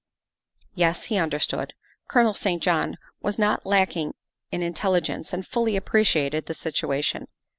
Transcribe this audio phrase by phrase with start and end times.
[0.73, 1.73] Yes, he understood.
[2.07, 2.59] Colonel St.
[2.59, 4.15] John was not lacking
[4.51, 7.27] in intelligence and fully appreciated the situation.